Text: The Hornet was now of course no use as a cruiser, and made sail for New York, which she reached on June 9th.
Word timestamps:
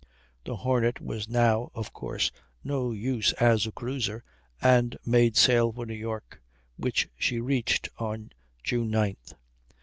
The 0.45 0.55
Hornet 0.55 0.99
was 0.99 1.29
now 1.29 1.69
of 1.75 1.93
course 1.93 2.31
no 2.63 2.91
use 2.91 3.33
as 3.33 3.67
a 3.67 3.71
cruiser, 3.71 4.23
and 4.59 4.97
made 5.05 5.37
sail 5.37 5.71
for 5.71 5.85
New 5.85 5.93
York, 5.93 6.41
which 6.75 7.07
she 7.19 7.39
reached 7.39 7.87
on 7.99 8.31
June 8.63 8.89
9th. 8.89 9.33